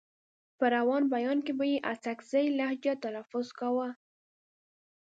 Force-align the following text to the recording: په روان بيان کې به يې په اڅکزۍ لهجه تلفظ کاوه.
په 0.57 0.65
روان 0.75 1.03
بيان 1.15 1.37
کې 1.45 1.53
به 1.59 1.65
يې 1.71 1.77
په 1.81 1.85
اڅکزۍ 1.91 2.45
لهجه 2.57 2.93
تلفظ 3.03 3.47
کاوه. 3.59 3.89